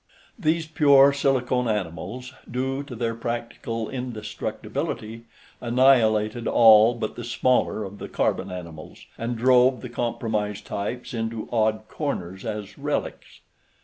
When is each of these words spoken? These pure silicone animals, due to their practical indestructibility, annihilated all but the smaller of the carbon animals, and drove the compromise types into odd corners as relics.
These 0.39 0.65
pure 0.65 1.13
silicone 1.13 1.67
animals, 1.67 2.33
due 2.49 2.81
to 2.85 2.95
their 2.95 3.13
practical 3.13 3.87
indestructibility, 3.87 5.25
annihilated 5.61 6.47
all 6.47 6.95
but 6.95 7.15
the 7.15 7.23
smaller 7.23 7.83
of 7.83 7.99
the 7.99 8.09
carbon 8.09 8.49
animals, 8.49 9.05
and 9.15 9.37
drove 9.37 9.81
the 9.81 9.89
compromise 9.89 10.59
types 10.61 11.13
into 11.13 11.47
odd 11.51 11.87
corners 11.87 12.45
as 12.45 12.79
relics. 12.79 13.41